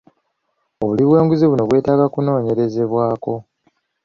[0.81, 3.33] Obuli bw'enguzi buno bwetaaga okunoonyerezebwako.